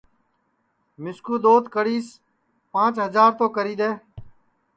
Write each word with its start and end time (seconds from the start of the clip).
مِسکُو 1.01 1.35
دؔوت 1.43 1.65
کڑیس 1.73 2.07
پانٚچ 2.71 2.93
ہجار 3.05 3.31
تو 3.39 3.45
کری 3.55 3.75
دؔے 3.79 3.91